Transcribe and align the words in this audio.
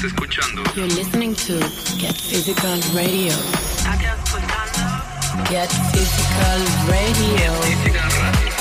Estás 0.00 0.12
escuchando 0.12 0.62
You're 0.74 0.88
listening 0.94 1.34
to 1.34 1.58
Get 1.98 2.16
Physical 2.16 2.80
Radio. 2.94 3.34
Get 5.50 5.68
Physical 5.92 6.60
Radio. 6.88 7.52
Physical 7.60 8.08
Radio. 8.16 8.56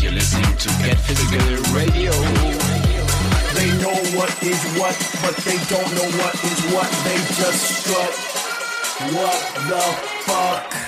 You're 0.00 0.12
listening 0.12 0.56
to 0.56 0.68
Get 0.82 0.98
Physical 1.06 1.46
Radio. 1.72 2.10
They 3.54 3.70
know 3.78 3.94
what 4.18 4.42
is 4.42 4.60
what, 4.76 4.98
but 5.22 5.36
they 5.44 5.58
don't 5.70 5.94
know 5.94 6.10
what 6.18 6.34
is 6.42 6.60
what. 6.74 6.90
They 7.04 7.16
just 7.38 7.84
strut. 7.84 8.14
What 9.14 9.38
the 9.68 9.80
fuck? 10.26 10.79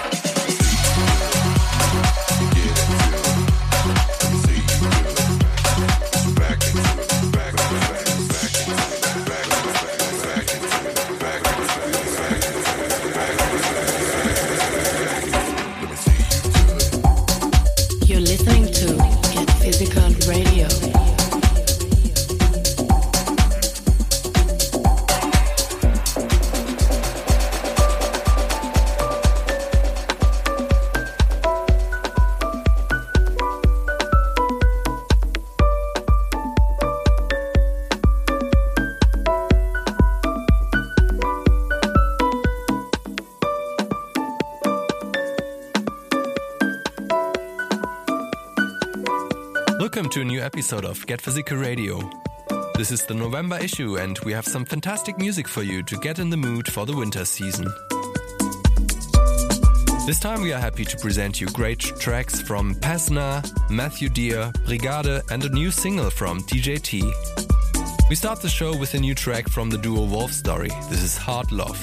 Episode 50.43 50.85
of 50.85 51.07
Get 51.07 51.21
Physical 51.21 51.57
Radio. 51.57 52.11
This 52.77 52.91
is 52.91 53.07
the 53.07 53.15
November 53.15 53.57
issue, 53.59 53.99
and 53.99 54.19
we 54.21 54.33
have 54.33 54.45
some 54.45 54.65
fantastic 54.65 55.17
music 55.17 55.47
for 55.47 55.63
you 55.63 55.85
to 55.85 55.97
get 55.99 56.19
in 56.19 56.31
the 56.31 56.37
mood 56.37 56.71
for 56.71 56.85
the 56.85 56.97
winter 56.97 57.25
season. 57.25 57.67
This 60.05 60.19
time 60.19 60.43
we 60.43 60.53
are 60.53 60.59
happy 60.59 60.85
to 60.85 60.97
present 60.97 61.41
you 61.41 61.47
great 61.49 61.79
tracks 61.79 62.41
from 62.41 62.75
Pezzner, 62.75 63.43
Matthew 63.71 64.09
Dear, 64.09 64.51
Brigade, 64.67 65.23
and 65.31 65.45
a 65.45 65.49
new 65.51 65.71
single 65.71 66.11
from 66.11 66.41
TJT. 66.41 67.03
We 68.11 68.17
start 68.17 68.43
the 68.43 68.49
show 68.49 68.77
with 68.77 68.95
a 68.95 68.99
new 68.99 69.15
track 69.15 69.49
from 69.49 69.71
the 69.71 69.79
duo 69.79 70.05
Wolf 70.07 70.33
Story. 70.33 70.71
This 70.91 71.03
is 71.03 71.17
Hard 71.17 71.53
Love. 71.53 71.79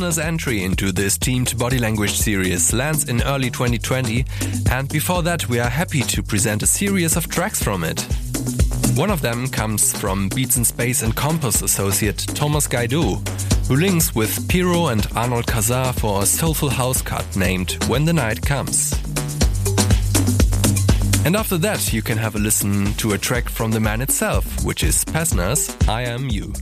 Pezzner's 0.00 0.18
entry 0.18 0.64
into 0.64 0.92
this 0.92 1.18
teamed 1.18 1.58
body 1.58 1.78
language 1.78 2.12
series 2.12 2.72
lands 2.72 3.10
in 3.10 3.22
early 3.24 3.50
2020, 3.50 4.24
and 4.70 4.88
before 4.88 5.22
that, 5.22 5.46
we 5.50 5.60
are 5.60 5.68
happy 5.68 6.00
to 6.00 6.22
present 6.22 6.62
a 6.62 6.66
series 6.66 7.16
of 7.16 7.28
tracks 7.28 7.62
from 7.62 7.84
it. 7.84 8.00
One 8.94 9.10
of 9.10 9.20
them 9.20 9.46
comes 9.46 9.94
from 9.94 10.30
Beats 10.30 10.56
in 10.56 10.64
Space 10.64 11.02
and 11.02 11.14
Compass 11.14 11.60
associate 11.60 12.16
Thomas 12.34 12.66
Gaido, 12.66 13.20
who 13.68 13.76
links 13.76 14.14
with 14.14 14.48
Piro 14.48 14.86
and 14.86 15.06
Arnold 15.14 15.46
Kazar 15.46 15.92
for 15.92 16.22
a 16.22 16.26
soulful 16.26 16.70
house 16.70 17.02
cut 17.02 17.36
named 17.36 17.72
When 17.86 18.06
the 18.06 18.14
Night 18.14 18.40
Comes. 18.40 18.94
And 21.26 21.36
after 21.36 21.58
that, 21.58 21.92
you 21.92 22.00
can 22.00 22.16
have 22.16 22.36
a 22.36 22.38
listen 22.38 22.94
to 22.94 23.12
a 23.12 23.18
track 23.18 23.50
from 23.50 23.70
the 23.70 23.80
man 23.80 24.00
itself, 24.00 24.64
which 24.64 24.82
is 24.82 25.04
Pezzner's 25.04 25.76
I 25.86 26.04
Am 26.04 26.30
You. 26.30 26.54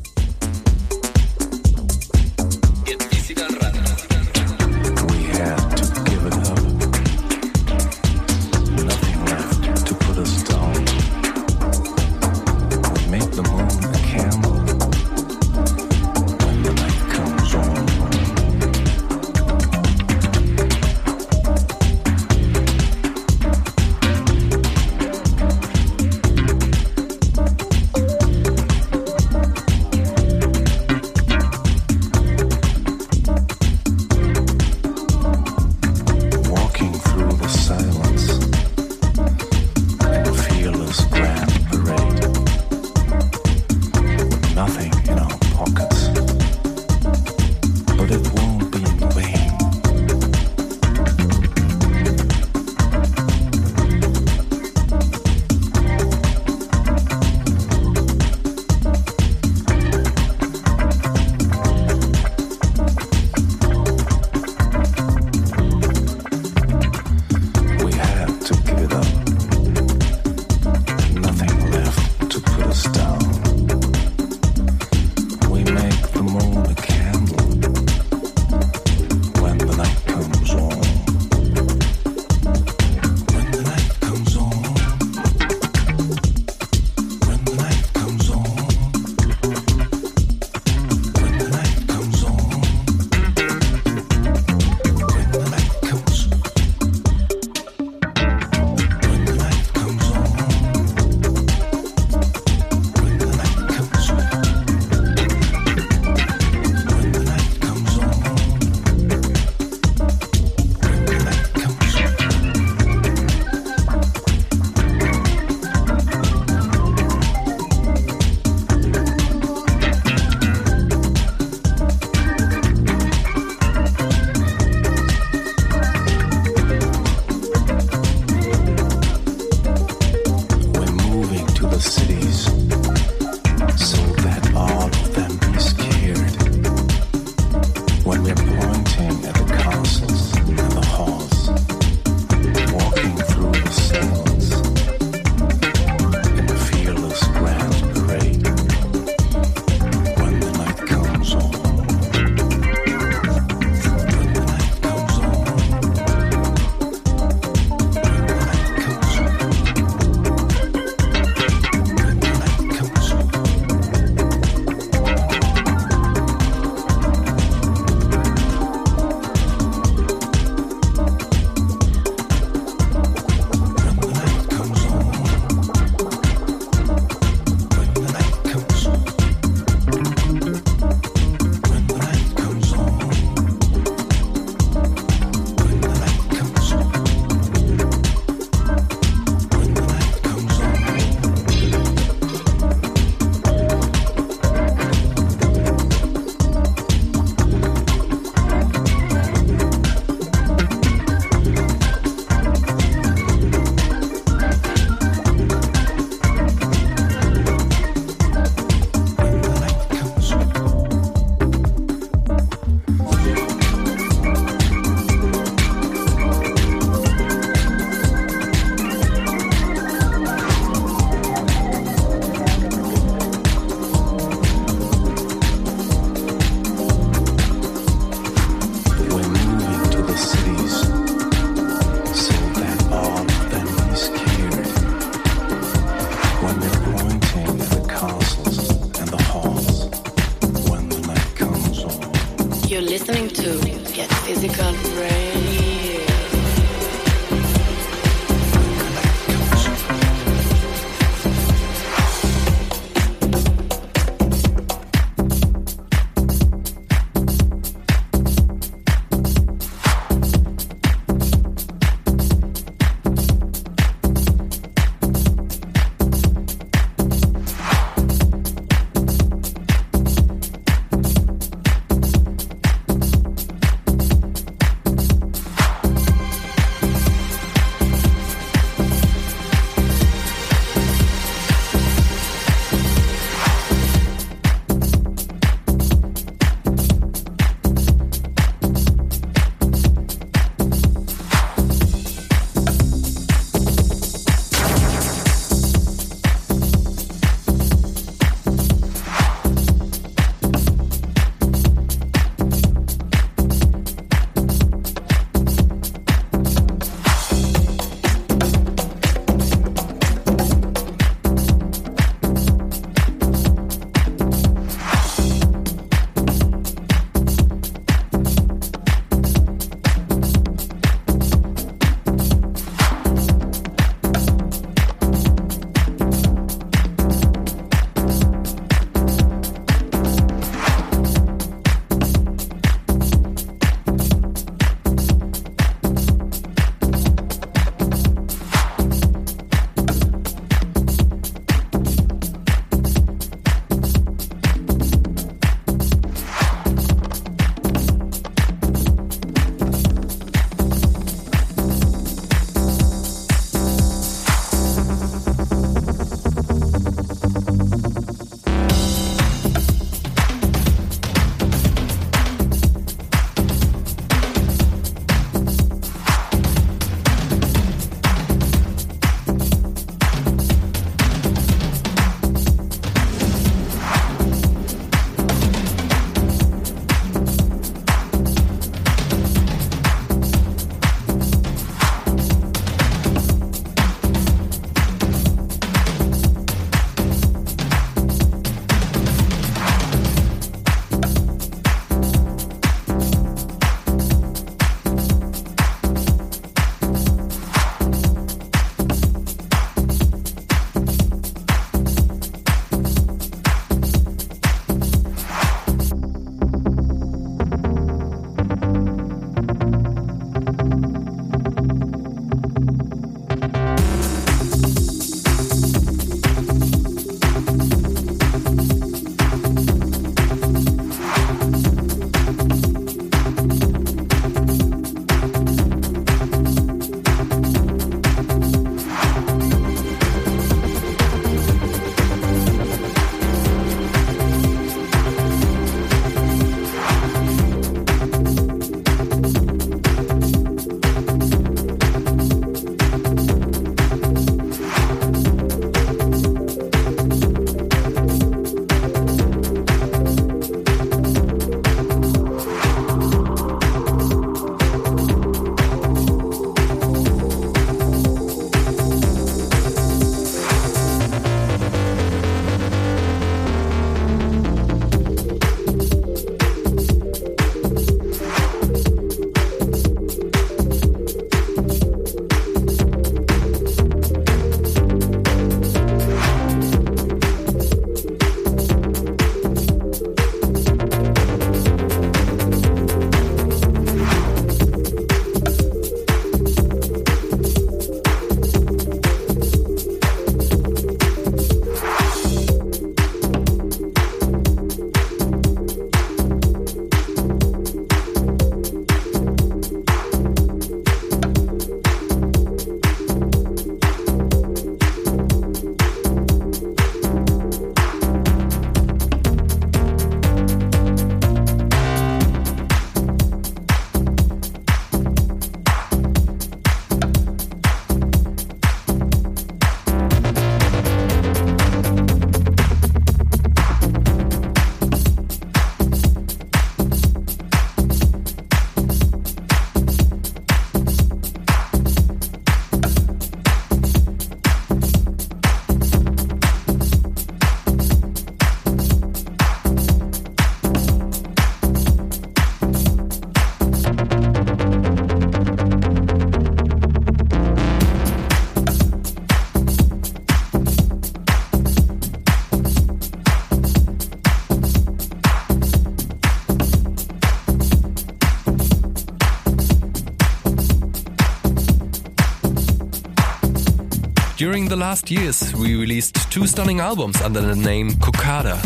During 564.58 564.70
the 564.70 564.76
last 564.76 565.08
years, 565.08 565.54
we 565.54 565.76
released 565.76 566.32
two 566.32 566.44
stunning 566.48 566.80
albums 566.80 567.22
under 567.22 567.40
the 567.40 567.54
name 567.54 567.92
Cocada, 567.92 568.56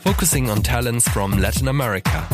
focusing 0.00 0.48
on 0.48 0.62
talents 0.62 1.06
from 1.06 1.32
Latin 1.32 1.68
America. 1.68 2.26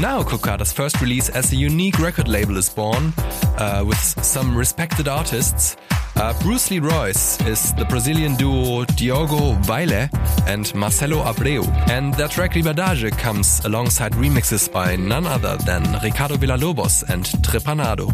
Now, 0.00 0.24
Cocada's 0.24 0.72
first 0.72 1.00
release 1.00 1.28
as 1.28 1.52
a 1.52 1.56
unique 1.56 2.00
record 2.00 2.26
label 2.26 2.56
is 2.56 2.68
born, 2.68 3.12
uh, 3.58 3.84
with 3.86 3.96
some 3.96 4.56
respected 4.56 5.06
artists. 5.06 5.76
Uh, 6.16 6.34
Bruce 6.42 6.68
Lee 6.72 6.80
Royce 6.80 7.40
is 7.46 7.72
the 7.74 7.84
Brazilian 7.84 8.34
duo 8.34 8.86
Diogo 8.96 9.52
Vaile 9.62 10.10
and 10.48 10.74
Marcelo 10.74 11.22
Abreu, 11.22 11.64
and 11.90 12.12
their 12.14 12.26
track 12.26 12.56
Liberdade 12.56 13.16
comes 13.18 13.64
alongside 13.64 14.14
remixes 14.14 14.68
by 14.68 14.96
none 14.96 15.28
other 15.28 15.56
than 15.58 15.84
Ricardo 16.02 16.34
Villalobos 16.34 17.08
and 17.08 17.24
Trepanado. 17.44 18.10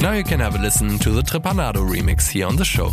Now 0.00 0.12
you 0.12 0.24
can 0.24 0.40
have 0.40 0.54
a 0.54 0.58
listen 0.58 0.98
to 1.00 1.10
the 1.10 1.20
Trepanado 1.20 1.86
remix 1.86 2.30
here 2.30 2.46
on 2.46 2.56
the 2.56 2.64
show. 2.64 2.92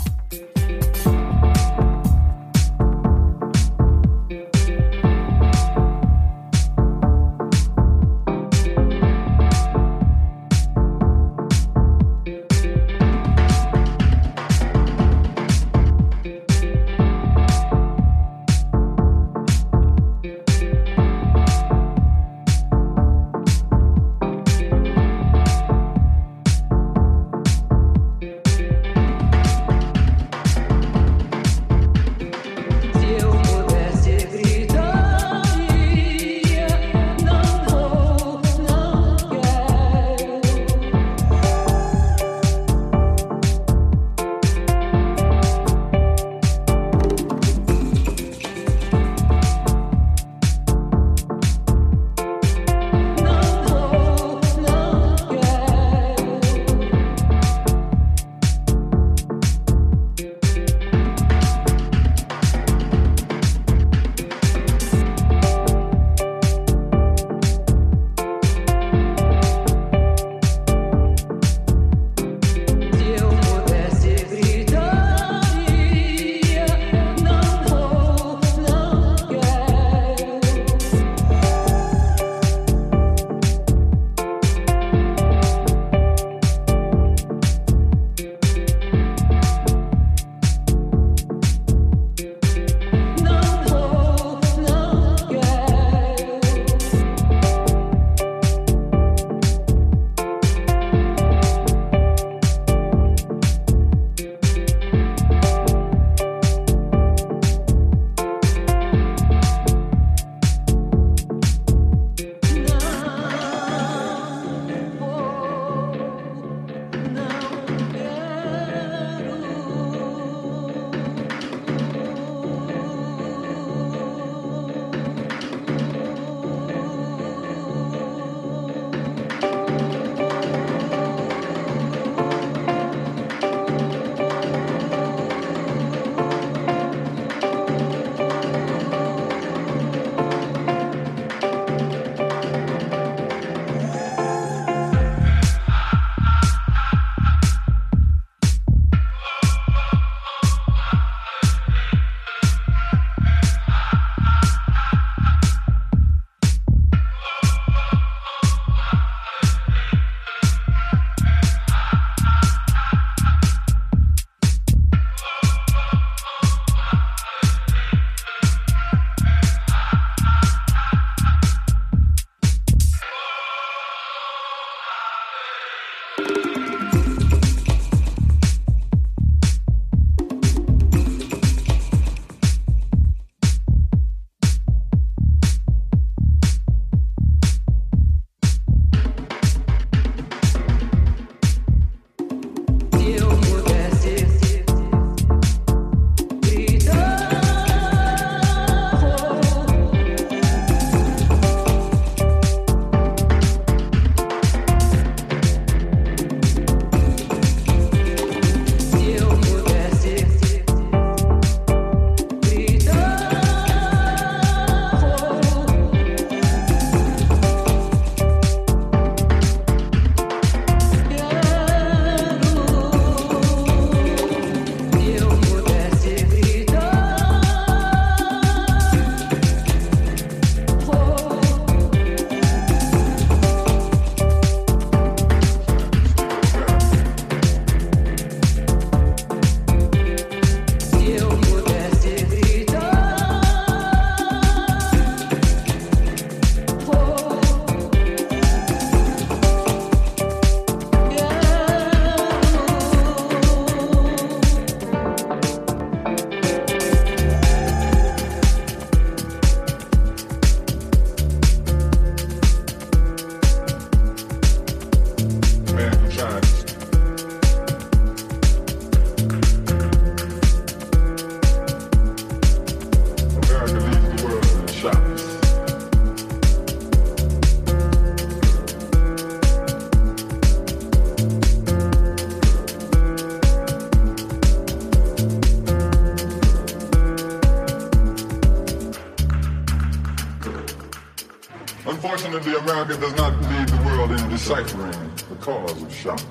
Deciphering 294.47 295.11
the 295.27 295.35
cause 295.41 295.83
of 295.83 295.93
shock. 295.93 296.21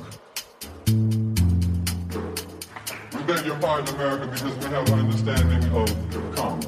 We 3.12 3.22
beg 3.24 3.44
your 3.44 3.58
pardon, 3.58 3.94
America, 3.96 4.26
because 4.28 4.56
we 4.56 4.64
have 4.70 4.88
an 4.88 5.00
understanding 5.00 5.70
of 5.74 6.34
karma. 6.34 6.64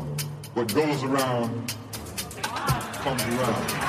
What 0.52 0.74
goes 0.74 1.02
around 1.04 1.74
comes 2.42 3.22
around. 3.22 3.88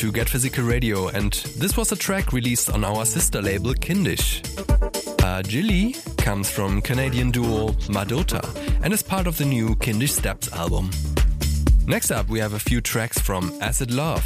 To 0.00 0.10
Get 0.10 0.30
Physical 0.30 0.64
Radio, 0.64 1.08
and 1.08 1.30
this 1.58 1.76
was 1.76 1.92
a 1.92 1.96
track 1.96 2.32
released 2.32 2.70
on 2.70 2.84
our 2.84 3.04
sister 3.04 3.42
label 3.42 3.74
Kindisch. 3.74 4.40
Uh, 5.22 5.42
Jilly 5.42 5.94
comes 6.16 6.50
from 6.50 6.80
Canadian 6.80 7.30
duo 7.30 7.72
Madota 7.90 8.42
and 8.82 8.94
is 8.94 9.02
part 9.02 9.26
of 9.26 9.36
the 9.36 9.44
new 9.44 9.76
Kindisch 9.76 10.12
Steps 10.12 10.50
album. 10.54 10.88
Next 11.86 12.10
up, 12.10 12.30
we 12.30 12.38
have 12.38 12.54
a 12.54 12.58
few 12.58 12.80
tracks 12.80 13.18
from 13.18 13.52
Acid 13.60 13.90
Love. 13.90 14.24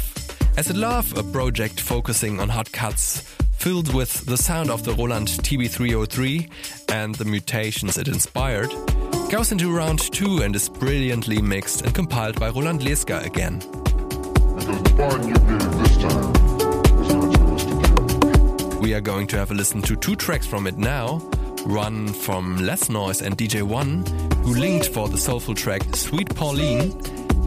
Acid 0.57 0.77
Love, 0.77 1.17
a 1.17 1.23
project 1.23 1.81
focusing 1.81 2.39
on 2.39 2.47
hot 2.47 2.71
cuts 2.71 3.19
filled 3.57 3.93
with 3.93 4.25
the 4.27 4.37
sound 4.37 4.71
of 4.71 4.85
the 4.85 4.93
Roland 4.93 5.27
TB303 5.27 6.49
and 6.93 7.15
the 7.15 7.25
mutations 7.25 7.97
it 7.97 8.07
inspired, 8.07 8.69
goes 9.29 9.51
into 9.51 9.75
round 9.75 9.99
two 10.13 10.41
and 10.41 10.55
is 10.55 10.69
brilliantly 10.69 11.41
mixed 11.41 11.81
and 11.81 11.93
compiled 11.93 12.39
by 12.39 12.47
Roland 12.47 12.79
Leesker 12.79 13.25
again. 13.25 13.61
We 18.81 18.93
are 18.93 19.01
going 19.01 19.27
to 19.27 19.37
have 19.37 19.51
a 19.51 19.53
listen 19.53 19.81
to 19.83 19.95
two 19.95 20.15
tracks 20.15 20.45
from 20.45 20.67
it 20.67 20.77
now. 20.77 21.17
One 21.65 22.07
from 22.07 22.57
Les 22.57 22.89
Noise 22.89 23.21
and 23.21 23.35
DJ 23.37 23.63
One, 23.63 24.05
who 24.43 24.53
linked 24.53 24.87
for 24.89 25.09
the 25.09 25.17
soulful 25.17 25.55
track 25.55 25.81
Sweet 25.95 26.33
Pauline, 26.35 26.91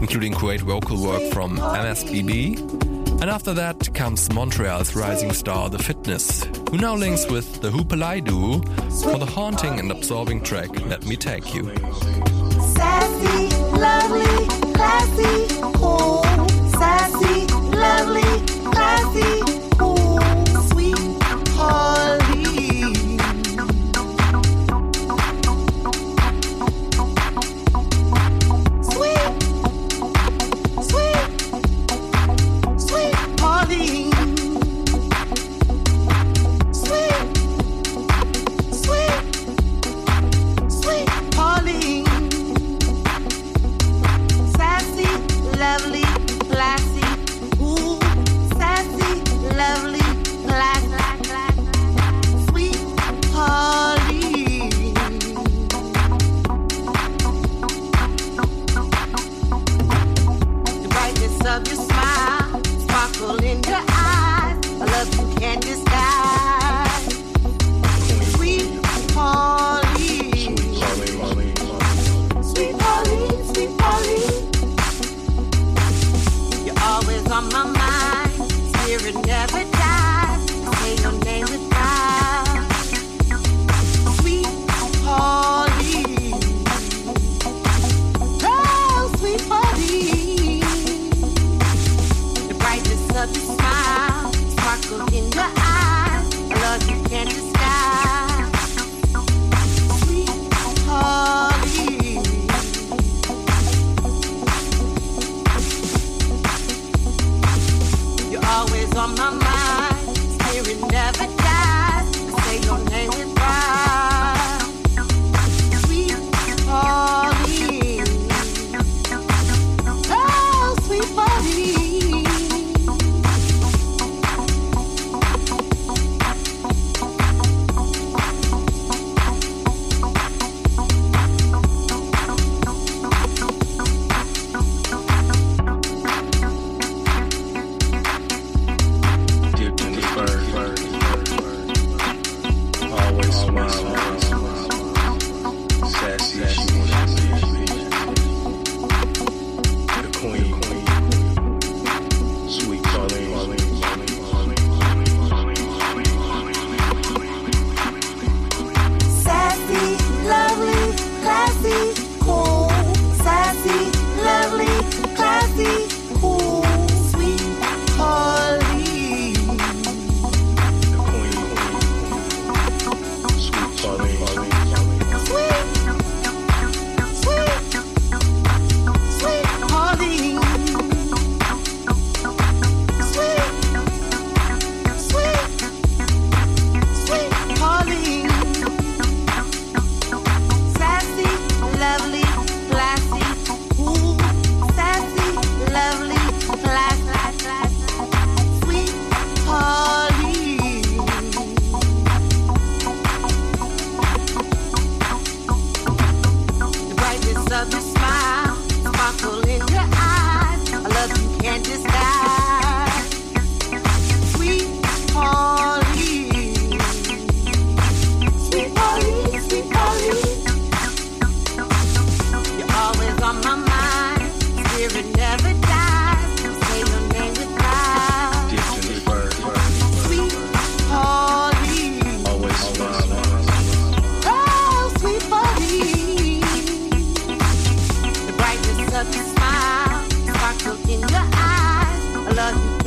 including 0.00 0.32
great 0.32 0.60
vocal 0.60 1.00
work 1.00 1.32
from 1.32 1.56
MSBB. 1.56 2.58
And 3.20 3.30
after 3.30 3.54
that 3.54 3.94
comes 3.94 4.32
Montreal's 4.32 4.94
rising 4.94 5.32
star 5.32 5.70
The 5.70 5.78
Fitness, 5.78 6.44
who 6.70 6.78
now 6.78 6.94
links 6.94 7.28
with 7.28 7.60
the 7.60 7.70
Hoopalai 7.70 8.24
duo 8.24 8.60
for 9.02 9.18
the 9.18 9.26
haunting 9.26 9.78
and 9.78 9.90
absorbing 9.90 10.42
track 10.42 10.68
Let 10.86 11.04
Me 11.06 11.16
Take 11.16 11.54
You. 11.54 11.74
Sassy, 12.74 13.48
lovely, 13.76 14.46
classy, 14.72 15.60
cool. 15.74 16.27
Sassy, 16.78 17.46
lovely, 17.76 18.46
classy, 18.70 19.42
cool. 19.78 20.20
Sweet 20.70 21.22
Holly. 21.56 22.07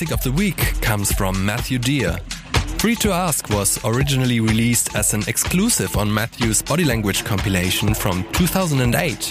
classic 0.00 0.16
of 0.16 0.24
the 0.24 0.32
week 0.32 0.56
comes 0.80 1.12
from 1.12 1.44
Matthew 1.44 1.78
Dear. 1.78 2.16
Free 2.78 2.94
to 2.96 3.12
Ask 3.12 3.50
was 3.50 3.78
originally 3.84 4.40
released 4.40 4.96
as 4.96 5.12
an 5.12 5.22
exclusive 5.26 5.94
on 5.96 6.12
Matthew's 6.12 6.62
Body 6.62 6.84
Language 6.84 7.22
compilation 7.22 7.92
from 7.92 8.24
2008. 8.32 9.30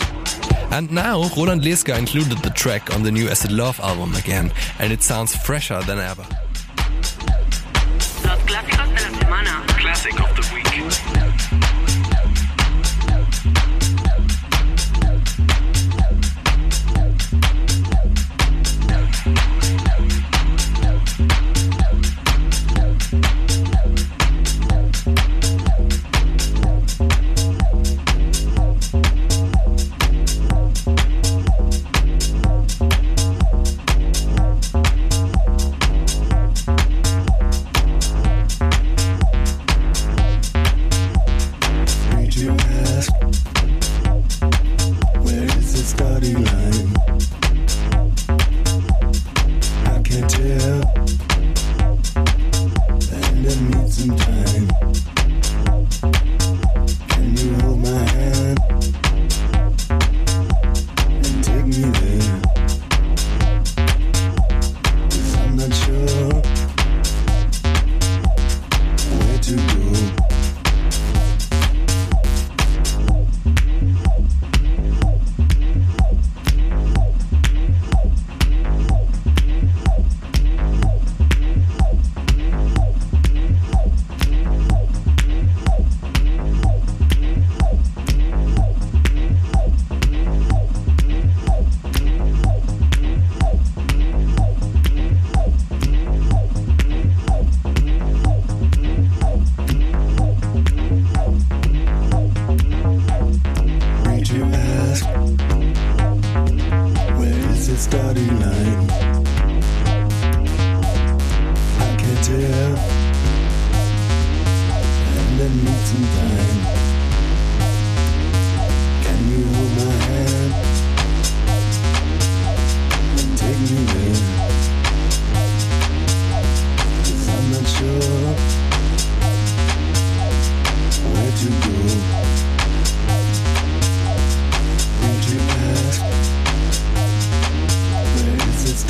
And 0.71 0.91
now 0.91 1.27
Roland 1.35 1.63
Leesker 1.63 1.97
included 1.97 2.37
the 2.39 2.51
track 2.51 2.93
on 2.93 3.01
the 3.01 3.11
new 3.11 3.29
Acid 3.29 3.51
Love 3.51 3.79
album 3.79 4.13
again, 4.13 4.51
and 4.77 4.93
it 4.93 5.01
sounds 5.01 5.35
fresher 5.35 5.81
than 5.87 5.97
ever. 5.97 6.25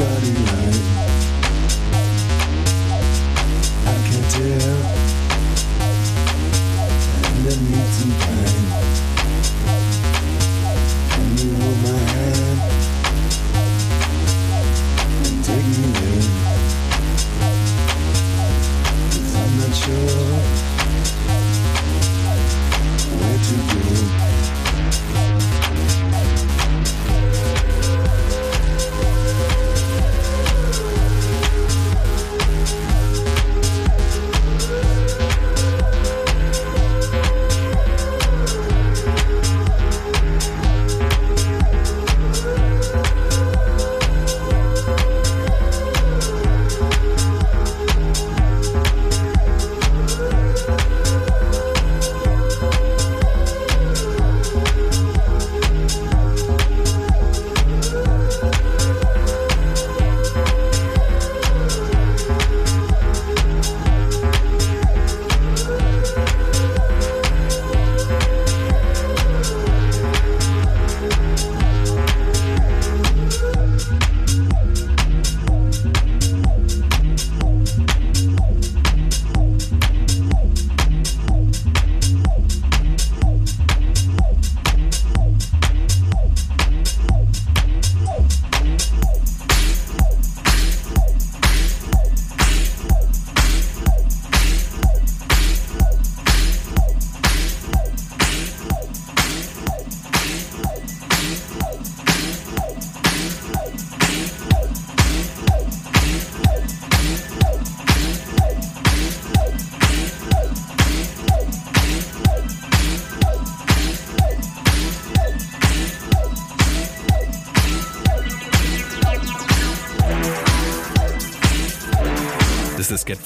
I 0.02 0.06
can 4.06 4.24
tell. 4.30 4.69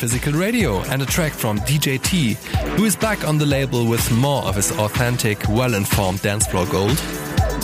Physical 0.04 0.34
Radio 0.34 0.82
and 0.92 1.02
a 1.02 1.06
track 1.06 1.32
from 1.32 1.60
DJ 1.60 1.98
T, 1.98 2.34
who 2.76 2.84
is 2.84 2.94
back 2.94 3.26
on 3.26 3.38
the 3.38 3.46
label 3.46 3.88
with 3.88 4.12
more 4.12 4.44
of 4.44 4.56
his 4.56 4.70
authentic, 4.74 5.48
well 5.48 5.76
informed 5.76 6.22
dance 6.22 6.46
floor 6.46 6.66
gold. 6.66 7.02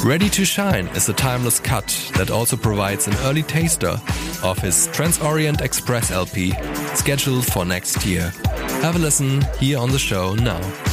Ready 0.06 0.30
to 0.30 0.46
Shine 0.46 0.88
is 0.96 1.10
a 1.10 1.14
timeless 1.14 1.60
cut 1.60 1.88
that 2.16 2.32
also 2.32 2.56
provides 2.56 3.08
an 3.08 3.16
early 3.26 3.44
taster 3.44 4.00
of 4.42 4.58
his 4.58 4.88
Transorient 4.94 5.60
Express 5.60 6.12
LP, 6.12 6.54
scheduled 6.96 7.46
for 7.46 7.66
next 7.66 8.06
year. 8.06 8.30
Have 8.84 8.96
a 8.96 9.00
listen 9.00 9.42
here 9.60 9.78
on 9.78 9.92
the 9.92 10.00
show 10.00 10.34
now. 10.34 10.89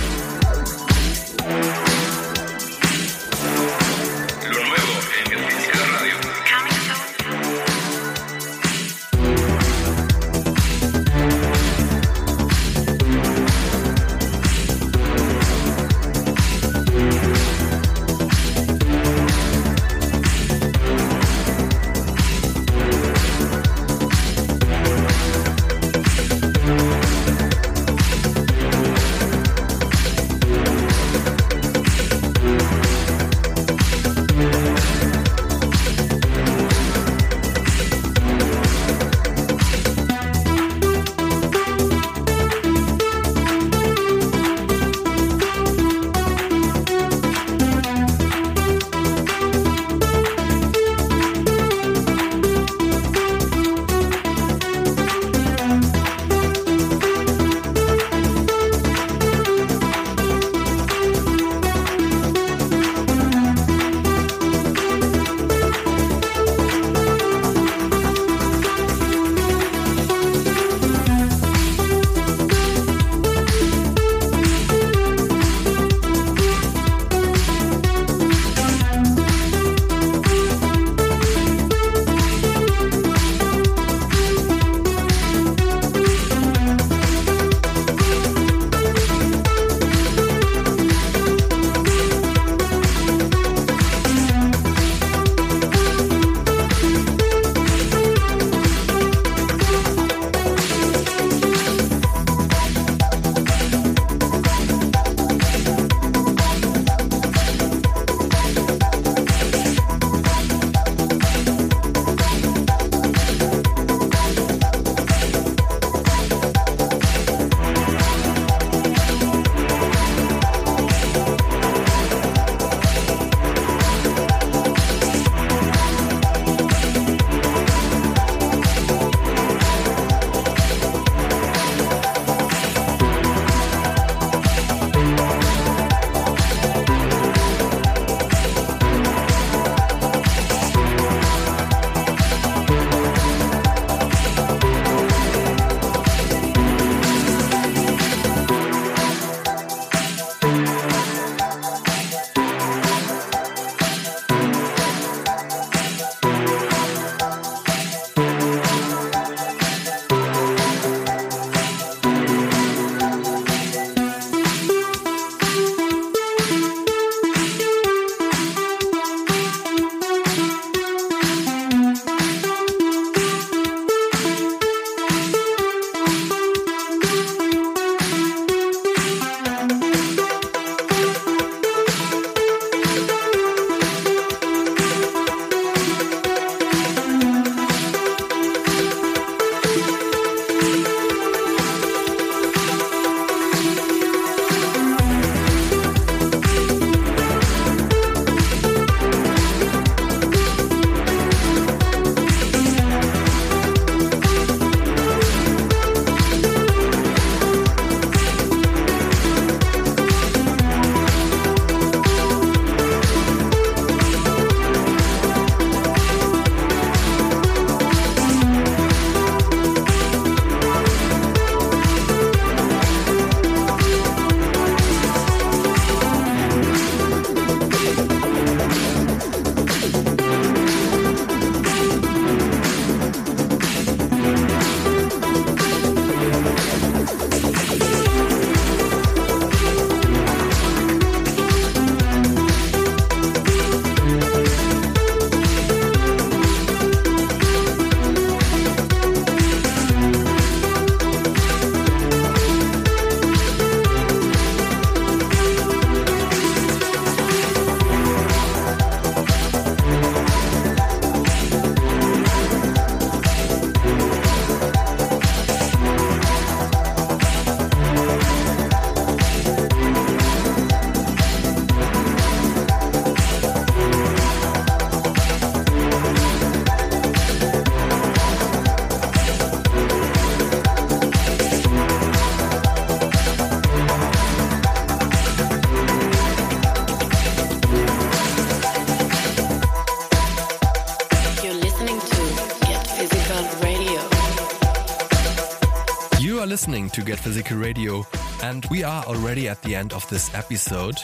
To 296.96 297.02
Get 297.02 297.18
Physical 297.18 297.58
Radio, 297.58 298.06
and 298.42 298.64
we 298.70 298.82
are 298.82 299.04
already 299.04 299.50
at 299.50 299.60
the 299.60 299.74
end 299.74 299.92
of 299.92 300.08
this 300.08 300.34
episode. 300.34 300.96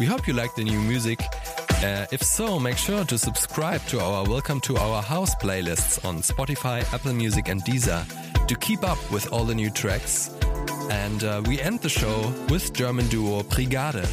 We 0.00 0.04
hope 0.04 0.26
you 0.26 0.34
like 0.34 0.52
the 0.56 0.64
new 0.64 0.80
music. 0.80 1.20
Uh, 1.84 2.04
if 2.10 2.20
so, 2.20 2.58
make 2.58 2.76
sure 2.76 3.04
to 3.04 3.16
subscribe 3.16 3.80
to 3.86 4.00
our 4.00 4.28
Welcome 4.28 4.60
to 4.62 4.76
Our 4.76 5.00
House 5.00 5.36
playlists 5.36 6.04
on 6.04 6.16
Spotify, 6.16 6.82
Apple 6.92 7.12
Music, 7.12 7.48
and 7.48 7.62
Deezer 7.62 8.04
to 8.48 8.56
keep 8.56 8.82
up 8.82 8.98
with 9.12 9.32
all 9.32 9.44
the 9.44 9.54
new 9.54 9.70
tracks. 9.70 10.34
And 10.90 11.22
uh, 11.22 11.42
we 11.46 11.60
end 11.60 11.80
the 11.80 11.88
show 11.88 12.34
with 12.48 12.72
German 12.72 13.06
duo 13.06 13.44
Brigade 13.44 14.04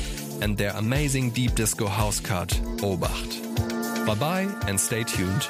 and 0.44 0.56
their 0.56 0.74
amazing 0.76 1.32
deep 1.32 1.56
disco 1.56 1.88
house 1.88 2.20
cut, 2.20 2.50
Obacht. 2.78 4.06
Bye 4.06 4.16
bye 4.16 4.68
and 4.68 4.80
stay 4.80 5.04
tuned. 5.04 5.48